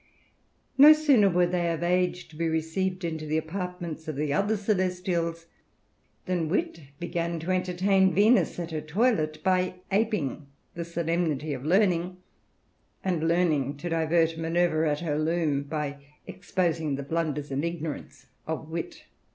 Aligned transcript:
No 0.79 0.93
sooner 0.93 1.29
were 1.29 1.45
they 1.45 1.71
of 1.71 1.83
age 1.83 2.27
to 2.29 2.35
be 2.35 2.47
received 2.49 3.03
into 3.05 3.27
the 3.27 3.37
apartments 3.37 4.07
of 4.07 4.15
the 4.15 4.33
other 4.33 4.57
celestials, 4.57 5.45
than 6.25 6.49
Wit 6.49 6.85
began 6.99 7.39
to 7.39 7.51
entertain 7.51 8.11
Venus 8.11 8.57
at 8.57 8.71
her 8.71 8.81
toilet, 8.81 9.43
by 9.43 9.75
aping 9.91 10.47
the 10.73 10.85
solemnity 10.85 11.53
of 11.53 11.65
Learning, 11.67 12.17
and 13.03 13.27
Learning 13.27 13.77
to 13.77 13.89
divert 13.89 14.39
Minerva 14.39 14.89
at 14.89 15.01
her 15.01 15.19
loom, 15.19 15.61
by 15.65 15.97
exposing 16.25 16.95
the 16.95 17.03
blunders 17.03 17.51
and 17.51 17.63
ignorance 17.63 18.25
of 18.47 18.69
Wit. 18.71 19.03